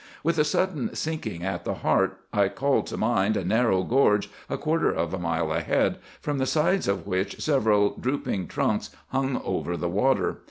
With 0.23 0.39
a 0.39 0.43
sudden 0.43 0.95
sinking 0.95 1.43
at 1.43 1.63
the 1.63 1.75
heart 1.75 2.17
I 2.33 2.47
called 2.49 2.87
to 2.87 2.97
mind 2.97 3.37
a 3.37 3.45
narrow 3.45 3.83
gorge 3.83 4.31
a 4.49 4.57
quarter 4.57 4.89
of 4.91 5.13
a 5.13 5.19
mile 5.19 5.53
ahead, 5.53 5.99
from 6.19 6.39
the 6.39 6.47
sides 6.47 6.87
of 6.87 7.05
which 7.05 7.39
several 7.39 7.91
drooping 7.95 8.47
trunks 8.47 8.89
hung 9.09 9.39
over 9.45 9.77
the 9.77 9.89
water. 9.89 10.39